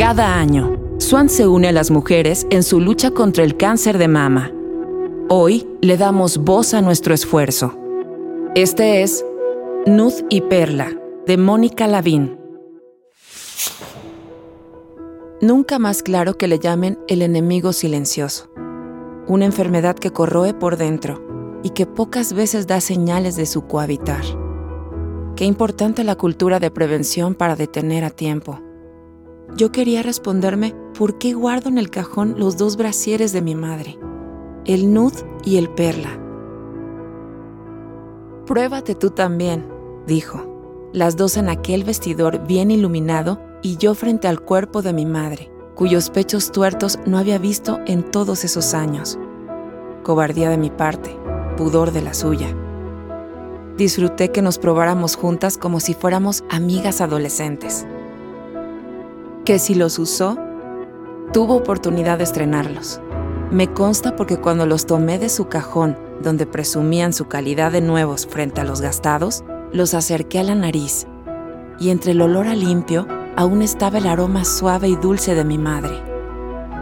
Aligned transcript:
Cada 0.00 0.38
año, 0.38 0.78
Swan 0.96 1.28
se 1.28 1.46
une 1.46 1.68
a 1.68 1.72
las 1.72 1.90
mujeres 1.90 2.46
en 2.48 2.62
su 2.62 2.80
lucha 2.80 3.10
contra 3.10 3.44
el 3.44 3.58
cáncer 3.58 3.98
de 3.98 4.08
mama. 4.08 4.50
Hoy 5.28 5.68
le 5.82 5.98
damos 5.98 6.38
voz 6.38 6.72
a 6.72 6.80
nuestro 6.80 7.12
esfuerzo. 7.12 7.78
Este 8.54 9.02
es 9.02 9.22
Nud 9.84 10.14
y 10.30 10.40
Perla, 10.40 10.90
de 11.26 11.36
Mónica 11.36 11.86
Lavín. 11.86 12.38
Nunca 15.42 15.78
más 15.78 16.02
claro 16.02 16.38
que 16.38 16.48
le 16.48 16.58
llamen 16.58 16.98
el 17.06 17.20
enemigo 17.20 17.74
silencioso. 17.74 18.50
Una 19.26 19.44
enfermedad 19.44 19.96
que 19.96 20.12
corroe 20.12 20.54
por 20.54 20.78
dentro 20.78 21.60
y 21.62 21.70
que 21.70 21.84
pocas 21.84 22.32
veces 22.32 22.66
da 22.66 22.80
señales 22.80 23.36
de 23.36 23.44
su 23.44 23.66
cohabitar. 23.66 24.24
Qué 25.36 25.44
importante 25.44 26.04
la 26.04 26.16
cultura 26.16 26.58
de 26.58 26.70
prevención 26.70 27.34
para 27.34 27.54
detener 27.54 28.04
a 28.04 28.08
tiempo. 28.08 28.60
Yo 29.56 29.72
quería 29.72 30.02
responderme 30.02 30.74
por 30.96 31.18
qué 31.18 31.32
guardo 31.32 31.68
en 31.68 31.78
el 31.78 31.90
cajón 31.90 32.36
los 32.38 32.56
dos 32.56 32.76
brasieres 32.76 33.32
de 33.32 33.42
mi 33.42 33.54
madre, 33.54 33.98
el 34.64 34.92
nud 34.92 35.12
y 35.44 35.56
el 35.56 35.68
perla. 35.68 36.18
Pruébate 38.46 38.94
tú 38.94 39.10
también, 39.10 39.66
dijo, 40.06 40.90
las 40.92 41.16
dos 41.16 41.36
en 41.36 41.48
aquel 41.48 41.84
vestidor 41.84 42.46
bien 42.46 42.70
iluminado 42.70 43.40
y 43.62 43.76
yo 43.76 43.94
frente 43.94 44.28
al 44.28 44.40
cuerpo 44.40 44.82
de 44.82 44.92
mi 44.92 45.04
madre, 45.04 45.50
cuyos 45.74 46.10
pechos 46.10 46.52
tuertos 46.52 46.98
no 47.06 47.18
había 47.18 47.38
visto 47.38 47.80
en 47.86 48.08
todos 48.10 48.44
esos 48.44 48.72
años. 48.72 49.18
Cobardía 50.04 50.48
de 50.48 50.58
mi 50.58 50.70
parte, 50.70 51.16
pudor 51.56 51.92
de 51.92 52.02
la 52.02 52.14
suya. 52.14 52.54
Disfruté 53.76 54.30
que 54.30 54.42
nos 54.42 54.58
probáramos 54.58 55.16
juntas 55.16 55.58
como 55.58 55.80
si 55.80 55.94
fuéramos 55.94 56.44
amigas 56.50 57.00
adolescentes 57.00 57.86
que 59.50 59.58
si 59.58 59.74
los 59.74 59.98
usó, 59.98 60.38
tuvo 61.32 61.56
oportunidad 61.56 62.18
de 62.18 62.22
estrenarlos. 62.22 63.00
Me 63.50 63.66
consta 63.66 64.14
porque 64.14 64.36
cuando 64.36 64.64
los 64.64 64.86
tomé 64.86 65.18
de 65.18 65.28
su 65.28 65.48
cajón, 65.48 65.98
donde 66.22 66.46
presumían 66.46 67.12
su 67.12 67.26
calidad 67.26 67.72
de 67.72 67.80
nuevos 67.80 68.28
frente 68.28 68.60
a 68.60 68.64
los 68.64 68.80
gastados, 68.80 69.42
los 69.72 69.92
acerqué 69.92 70.38
a 70.38 70.44
la 70.44 70.54
nariz 70.54 71.08
y 71.80 71.90
entre 71.90 72.12
el 72.12 72.20
olor 72.20 72.46
a 72.46 72.54
limpio 72.54 73.08
aún 73.34 73.62
estaba 73.62 73.98
el 73.98 74.06
aroma 74.06 74.44
suave 74.44 74.86
y 74.86 74.94
dulce 74.94 75.34
de 75.34 75.44
mi 75.44 75.58
madre. 75.58 76.00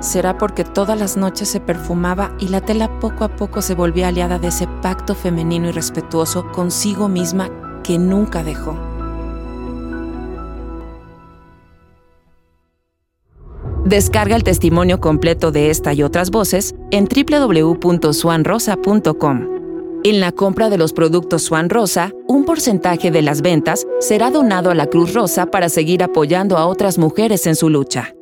Será 0.01 0.37
porque 0.37 0.65
todas 0.65 1.01
las 1.01 1.17
noches 1.17 1.49
se 1.49 1.61
perfumaba 1.61 2.35
y 2.39 2.49
la 2.49 2.61
tela 2.61 3.01
poco 3.01 3.25
a 3.25 3.35
poco 3.35 3.63
se 3.63 3.75
volvía 3.75 4.09
aliada 4.09 4.39
de 4.39 4.49
ese 4.49 4.69
pacto 4.83 5.15
femenino 5.15 5.71
y 5.71 5.73
respetuoso 5.73 6.53
consigo 6.53 7.09
misma 7.09 7.49
que 7.83 7.99
nunca 7.99 8.45
dejó. 8.45 8.88
Descarga 13.89 14.37
el 14.37 14.45
testimonio 14.45 15.01
completo 15.01 15.51
de 15.51 15.71
esta 15.71 15.93
y 15.95 16.03
otras 16.03 16.31
voces 16.31 16.75
en 16.91 17.09
www.swanrosa.com. 17.09 19.49
En 20.05 20.21
la 20.21 20.31
compra 20.31 20.69
de 20.69 20.77
los 20.77 20.93
productos 20.93 21.45
Swan 21.45 21.71
Rosa, 21.71 22.13
un 22.27 22.45
porcentaje 22.45 23.11
de 23.11 23.23
las 23.23 23.41
ventas 23.41 23.87
será 23.99 24.31
donado 24.31 24.71
a 24.71 24.75
la 24.75 24.89
Cruz 24.89 25.15
Rosa 25.15 25.47
para 25.47 25.71
seguir 25.71 26.03
apoyando 26.03 26.59
a 26.59 26.67
otras 26.67 26.99
mujeres 26.99 27.47
en 27.47 27.57
su 27.57 27.71
lucha. 27.71 28.13